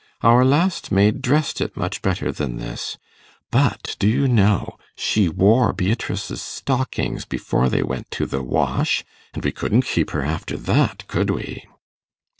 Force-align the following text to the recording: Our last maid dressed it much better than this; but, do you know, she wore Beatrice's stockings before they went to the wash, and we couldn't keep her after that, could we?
Our 0.23 0.43
last 0.43 0.91
maid 0.91 1.21
dressed 1.21 1.61
it 1.61 1.77
much 1.77 2.01
better 2.01 2.31
than 2.31 2.57
this; 2.57 2.97
but, 3.51 3.95
do 3.99 4.07
you 4.07 4.27
know, 4.27 4.79
she 4.95 5.29
wore 5.29 5.73
Beatrice's 5.73 6.41
stockings 6.41 7.23
before 7.23 7.69
they 7.69 7.83
went 7.83 8.09
to 8.17 8.25
the 8.25 8.41
wash, 8.41 9.03
and 9.35 9.45
we 9.45 9.51
couldn't 9.51 9.85
keep 9.85 10.09
her 10.09 10.23
after 10.23 10.57
that, 10.57 11.07
could 11.07 11.29
we? 11.29 11.65